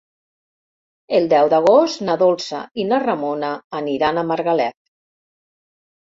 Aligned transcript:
El 1.17 1.25
deu 1.33 1.49
d'agost 1.53 1.99
na 2.07 2.15
Dolça 2.21 2.61
i 2.83 2.85
na 2.91 2.99
Ramona 3.03 3.51
aniran 3.81 4.17
a 4.17 4.25
Margalef. 4.31 4.75